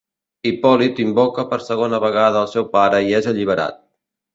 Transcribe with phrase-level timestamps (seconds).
[0.49, 3.83] Hipòlit invoca per segona vegada al seu pare i és alliberat.